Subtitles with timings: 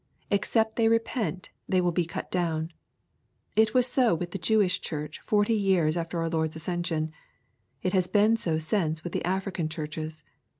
[0.31, 2.71] Except they repent, they will be cut down.
[3.55, 7.11] It was so with the Jew ish Church forty years after our Lord's ascension.
[7.83, 10.23] It has been so since with the African Churches.